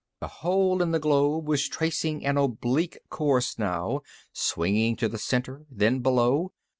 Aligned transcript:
The 0.19 0.27
hole 0.27 0.81
in 0.81 0.93
the 0.93 0.97
globe 0.99 1.47
was 1.47 1.67
tracing 1.67 2.25
an 2.25 2.35
oblique 2.35 2.97
course 3.11 3.59
now, 3.59 4.01
swinging 4.33 4.95
to 4.95 5.07
the 5.07 5.19
center, 5.19 5.67
then 5.69 5.99
below. 5.99 6.53